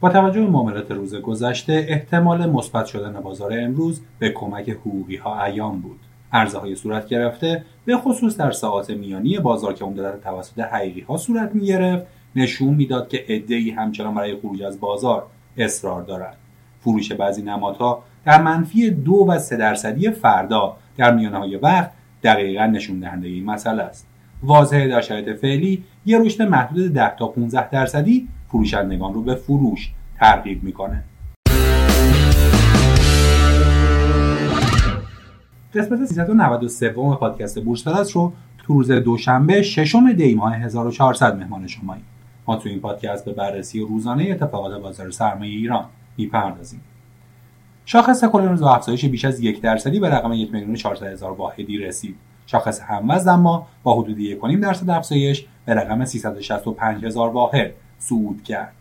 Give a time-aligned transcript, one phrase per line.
[0.00, 5.44] با توجه به معاملات روز گذشته احتمال مثبت شدن بازار امروز به کمک حقوقی ها
[5.44, 6.00] ایام بود.
[6.32, 11.54] عرضه صورت گرفته به خصوص در ساعات میانی بازار که عمدتا توسط حقیقی ها صورت
[11.54, 12.06] می گرفت
[12.36, 16.36] نشون می‌داد که عدهای همچنان برای خروج از بازار اصرار دارند
[16.80, 21.90] فروش بعضی نمادها در منفی دو و سه درصدی فردا در میانه های وقت
[22.22, 24.06] دقیقا نشون دهنده این مسئله است.
[24.42, 29.92] واضحه در شرایط فعلی یه رشد محدود 10 تا 15 درصدی فروشندگان رو به فروش
[30.18, 31.04] ترغیب می‌کنه.
[35.74, 42.04] قسمت 393 پادکست بورس رو تو روز دوشنبه ششم دی ماه 1400 مهمان شماییم
[42.46, 45.84] ما تو این پادکست به بررسی روزانه اتفاقات بازار سرمایه ایران
[46.16, 46.80] می‌پردازیم.
[47.84, 52.16] شاخص کل روز افزایش بیش از یک درصدی به رقم یک میلیون هزار واحدی رسید.
[52.46, 58.72] شاخص هموزن اما با حدود یک درصد افزایش به رقم 365 هزار واحد صعود کرد.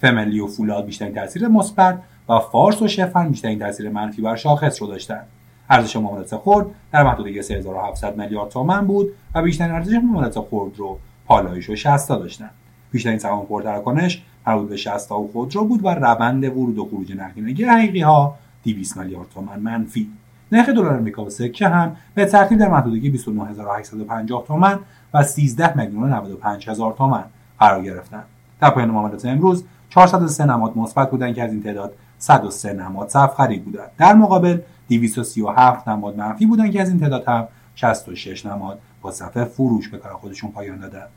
[0.00, 4.82] فملی و فولاد بیشترین تاثیر مثبت و فارس و شفن بیشترین تاثیر منفی بر شاخص
[4.82, 5.26] رو داشتند
[5.70, 10.98] ارزش معاملات خرد در محدوده 3700 میلیارد تومان بود و بیشترین ارزش معاملات خرد رو
[11.26, 12.50] پالایش و 60 داشتند
[12.90, 17.64] بیشترین سهام پرتراکنش مربوط به 60 و خودرو بود و روند ورود و خروج نقدینگی
[17.64, 20.10] حقیقی ها 200 میلیارد تومان منفی.
[20.52, 24.80] نرخ دلار آمریکا و سکه هم به ترتیب در محدوده 29850 تومان
[25.14, 27.24] و 13 میلیون 95 هزار تومان
[27.58, 28.24] قرار گرفتند
[28.64, 33.34] در پایان معاملات امروز 403 نماد مثبت بودند که از این تعداد 103 نماد صف
[33.34, 33.90] خرید بودند.
[33.98, 39.44] در مقابل 237 نماد منفی بودند که از این تعداد هم 66 نماد با صفحه
[39.44, 41.08] فروش به کار خودشون پایان دادند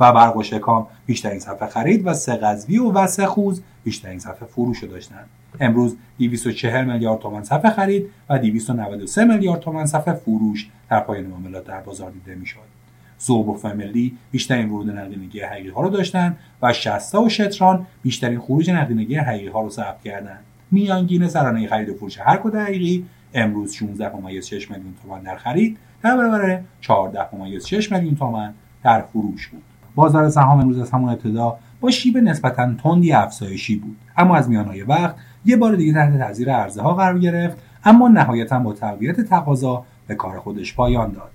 [0.00, 4.46] و برق و شکام بیشترین صفحه خرید و سه قزوی و وسه خوز بیشترین صفحه
[4.46, 5.26] فروش رو داشتند
[5.60, 11.64] امروز 240 میلیارد تومان صفحه خرید و 293 میلیارد تومان صفحه فروش در پایان معاملات
[11.64, 12.83] در بازار دیده می‌شد.
[13.26, 18.40] زوب و فملی بیشترین ورود نقدینگی حقیقی ها رو داشتند و شستا و شتران بیشترین
[18.40, 23.04] خروج نقدینگی حقیقی ها رو ثبت کردند میانگین سرانه خرید و فروش هر کد حقیقی
[23.34, 25.78] امروز 16 ممیز 6 میلیون تومان در خرید.
[26.02, 29.62] در برابر 14 ممیز 6 میلیون تومان در فروش بود.
[29.94, 33.96] بازار سهام امروز از همون ابتدا با شیب نسبتا تندی افزایشی بود.
[34.16, 35.14] اما از میانهای وقت
[35.44, 40.14] یه بار دیگه تحت تاثیر عرضه ها قرار گرفت اما نهایتا با تقویت تقاضا به
[40.14, 41.30] کار خودش پایان داد.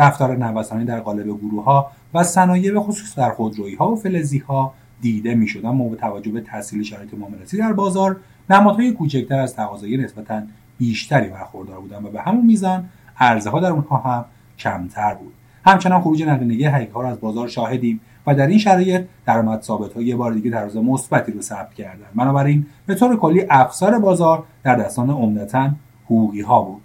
[0.00, 4.38] رفتار نوسانی در قالب گروه ها و صنایع به خصوص در خودرویی ها و فلزی
[4.38, 8.16] ها دیده می اما با توجه به تحصیل شرایط معاملاتی در بازار
[8.50, 10.42] نمادهای کوچکتر از تقاضای نسبتا
[10.78, 12.88] بیشتری برخوردار بودند و به همون میزان
[13.18, 14.24] عرضه ها در اونها هم
[14.58, 15.32] کمتر بود.
[15.64, 19.92] همچنان خروج نقدینگی حقیقی ها را از بازار شاهدیم و در این شرایط درآمد ثابت
[19.92, 24.44] ها یه بار دیگه در مثبتی رو ثبت کردن بنابراین به طور کلی افسار بازار
[24.62, 25.70] در دستان عمدتا
[26.04, 26.82] حقوقی ها بود.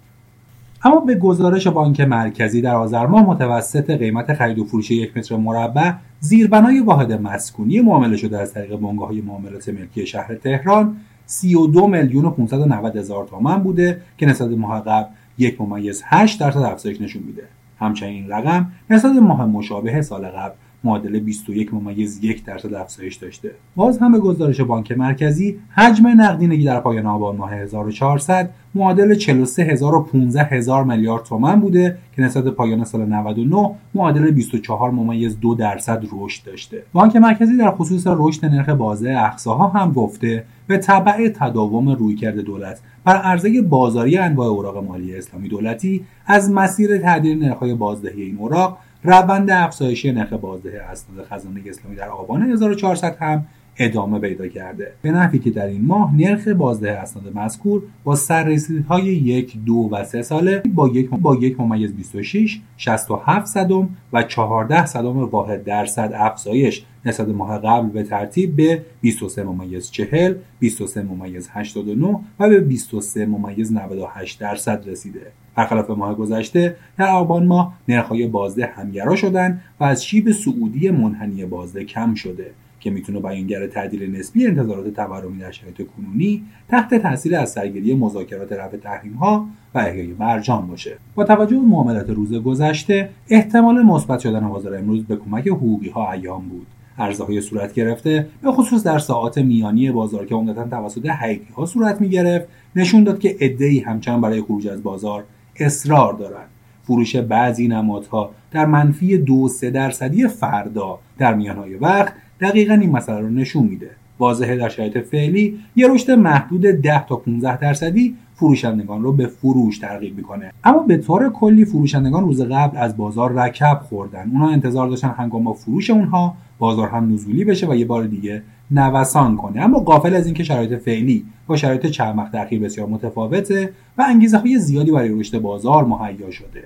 [0.86, 5.36] اما به گزارش بانک مرکزی در آذر ماه متوسط قیمت خرید و فروش یک متر
[5.36, 11.86] مربع زیربنای واحد مسکونی معامله شده از طریق بنگاه های معاملات ملکی شهر تهران 32
[11.86, 15.08] میلیون و 590 هزار تومان بوده که نسبت ماه قبل
[15.38, 17.42] یک ممیز 8 درصد افزایش نشون میده.
[17.78, 20.54] همچنین این رقم نسبت ماه مشابه سال قبل
[20.86, 23.50] معادل 21 ممیز یک درصد افزایش داشته.
[23.76, 30.42] باز هم به گزارش بانک مرکزی حجم نقدینگی در پایان آبان ماه 1400 معادل 43015
[30.42, 36.44] هزار میلیارد تومان بوده که نسبت پایان سال 99 معادل 24 ممیز دو درصد رشد
[36.44, 36.82] داشته.
[36.92, 42.80] بانک مرکزی در خصوص رشد نرخ بازه اقصاها هم گفته به تبع تداوم رویکرد دولت
[43.04, 48.78] بر عرضه بازاری انواع اوراق مالی اسلامی دولتی از مسیر تعدیل نرخ‌های بازدهی این اوراق
[49.02, 53.46] روند افزایشی نرخ بازده اسناد خزانه اسلامی در آبان 1400 هم
[53.78, 54.92] ادامه پیدا کرده.
[55.02, 60.04] به نحوی که در این ماه نرخ بازده اسناد مذکور با سررسیدهای یک دو و
[60.04, 66.12] سه ساله با یک با یک ممیز 26 67 صدم و 14 صدم واحد درصد
[66.14, 66.84] افزایش.
[67.04, 73.26] نسبت ماه قبل به ترتیب به 23 ممیز 40 23 ممیز 89 و به 23
[73.26, 75.32] ممیز 98 درصد رسیده.
[75.54, 81.44] برخلاف ماه گذشته در آبان ماه نرخ‌های بازده همگرا شدند و از شیب سعودی منحنی
[81.44, 82.50] بازده کم شده.
[82.86, 88.52] که می‌تونه بیانگر تعدیل نسبی انتظارات تورمی در شرایط کنونی تحت تاثیر از سرگیری مذاکرات
[88.52, 90.98] رفع تحریم ها و احیای مرجان باشه.
[91.14, 96.12] با توجه به معاملات روز گذشته احتمال مثبت شدن بازار امروز به کمک حقوقی ها
[96.12, 96.66] ایام بود.
[96.98, 101.66] عرضه های صورت گرفته به خصوص در ساعات میانی بازار که عمدتا توسط حقیقی ها
[101.66, 105.24] صورت می گرفت نشون داد که عدهای همچنان برای خروج از بازار
[105.56, 106.48] اصرار دارند
[106.82, 113.20] فروش بعضی نمادها در منفی دو سه درصدی فردا در میانهای وقت دقیقا این مسئله
[113.20, 113.90] رو نشون میده.
[114.18, 119.78] واضحه در شرایط فعلی یه رشد محدود 10 تا 15 درصدی فروشندگان رو به فروش
[119.78, 120.52] ترغیب می‌کنه.
[120.64, 124.30] اما به طور کلی فروشندگان روز قبل از بازار رکب خوردن.
[124.30, 129.36] اونها انتظار داشتن هنگام فروش اونها بازار هم نزولی بشه و یه بار دیگه نوسان
[129.36, 129.60] کنه.
[129.60, 134.58] اما قافل از اینکه شرایط فعلی با شرایط چند وقت بسیار متفاوته و انگیزه های
[134.58, 136.64] زیادی برای رشد بازار مهیا شده.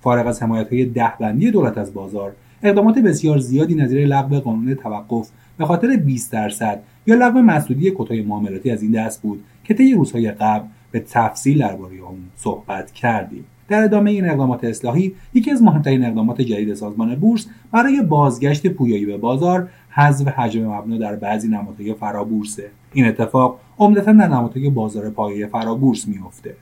[0.00, 2.32] فارغ از حمایت های دهبندی دولت از بازار
[2.62, 5.28] اقدامات بسیار زیادی نظیر لغو قانون توقف
[5.58, 9.92] به خاطر 20 درصد یا لغو مسدودی کوتاه معاملاتی از این دست بود که طی
[9.92, 13.44] روزهای قبل به تفصیل درباره اون صحبت کردیم.
[13.68, 19.06] در ادامه این اقدامات اصلاحی یکی از مهمترین اقدامات جدید سازمان بورس برای بازگشت پویایی
[19.06, 22.70] به بازار حذف حجم مبنا در بعضی نمادهای فرابورسه.
[22.92, 26.54] این اتفاق عمدتا در نمادهای بازار پایه فرابورس میافته.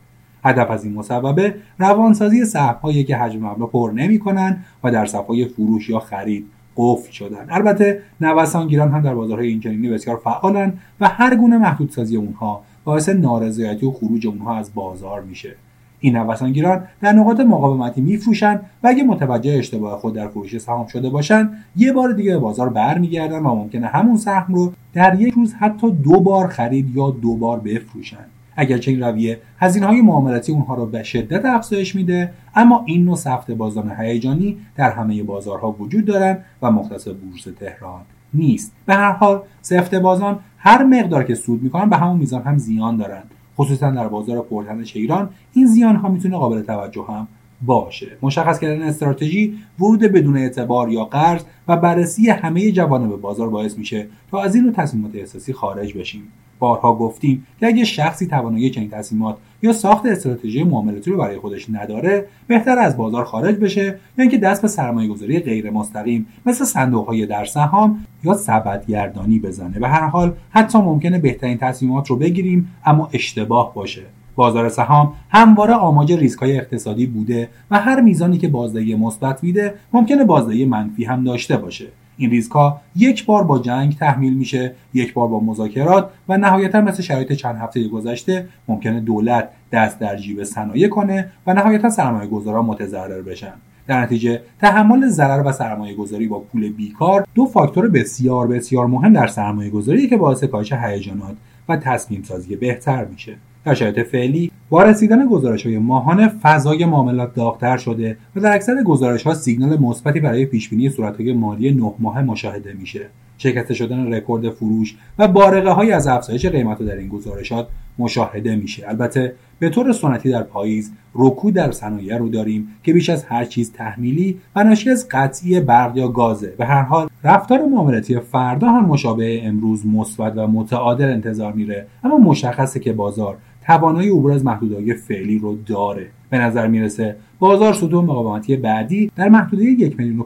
[0.47, 5.89] هدف از این مصوبه روانسازی سهمهایی که حجم مبنا پر نمی‌کنن و در صفهای فروش
[5.89, 6.47] یا خرید
[6.77, 7.47] قفل شدن.
[7.51, 13.87] البته نوسانگیران هم در بازارهای اینچنینی بسیار فعالن و هر گونه محدودسازی اونها باعث نارضایتی
[13.87, 15.55] و خروج اونها از بازار میشه.
[16.01, 21.11] این نوسانگیران در نقاط مقاومتی میفروشند و اگه متوجه اشتباه خود در فروش سهام شده
[21.11, 25.55] باشند یه بار دیگه به بازار برمیگردن و ممکنه همون سهم رو در یک روز
[25.55, 30.75] حتی دو بار خرید یا دو بار بفروشند اگرچه این رویه هزینه های معاملاتی اونها
[30.75, 36.05] رو به شدت افزایش میده اما این نوع سفت بازان هیجانی در همه بازارها وجود
[36.05, 38.01] دارند و مختص بورس تهران
[38.35, 38.73] نیست.
[38.87, 42.97] به هر حال سفت بازان هر مقدار که سود می‌کنن به همون میزان هم زیان
[42.97, 47.29] دارند خصوصا در بازار پرتنش ایران این زیان ها می‌تونه قابل توجه هم
[47.63, 48.07] باشه.
[48.23, 54.07] مشخص کردن استراتژی ورود بدون اعتبار یا قرض و بررسی همه جوانب بازار باعث میشه
[54.31, 56.23] تا از این نوع تصمیمات احساسی خارج بشیم.
[56.59, 61.67] بارها گفتیم که اگه شخصی توانایی چنین تصمیمات یا ساخت استراتژی معاملاتی رو برای خودش
[61.71, 66.65] نداره بهتر از بازار خارج بشه یا اینکه دست به سرمایه گذاری غیر مستقیم مثل
[66.65, 69.79] صندوق های در سهام یا سبدگردانی بزنه.
[69.79, 74.03] به هر حال حتی ممکنه بهترین تصمیمات رو بگیریم اما اشتباه باشه.
[74.35, 79.75] بازار سهام همواره آماج ریسک های اقتصادی بوده و هر میزانی که بازدهی مثبت میده
[79.93, 81.87] ممکنه بازدهی منفی هم داشته باشه.
[82.17, 86.81] این ریسک ها یک بار با جنگ تحمیل میشه یک بار با مذاکرات و نهایتا
[86.81, 92.29] مثل شرایط چند هفته گذشته ممکنه دولت دست در جیب صنایع کنه و نهایتا سرمایه
[92.29, 93.53] گذاران متضرر بشن.
[93.87, 99.13] در نتیجه تحمل ضرر و سرمایه گذاری با پول بیکار دو فاکتور بسیار بسیار مهم
[99.13, 101.37] در سرمایه گذاری که باعث کاهش هیجانات
[101.69, 103.37] و تصمیم سازی بهتر میشه.
[103.67, 108.83] در شرایط فعلی با رسیدن گزارش های ماهانه فضای معاملات داغتر شده و در اکثر
[108.83, 113.07] گزارش ها سیگنال مثبتی برای پیشبینی صورت های مالی نه ماه مشاهده میشه.
[113.39, 117.69] شکسته شدن رکورد فروش و بارقه های از افزایش قیمت در این گزارشات
[117.99, 118.89] مشاهده میشه.
[118.89, 123.45] البته به طور سنتی در پاییز رکود در صنایع رو داریم که بیش از هر
[123.45, 126.55] چیز تحمیلی و ناشی از قطعی برق یا گازه.
[126.59, 132.19] به هر حال رفتار معاملاتی فردا هم مشابه امروز مثبت و متعادل انتظار میره اما
[132.19, 133.37] مشخصه که بازار
[133.67, 136.11] توانایی عبور از محدودهای فعلی رو داره.
[136.31, 140.17] به نظر می‌رسه بازار سطوح مقاومتی بعدی در محدوده یک میلیون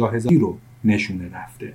[0.00, 1.72] و هزار رو نشونه رفته.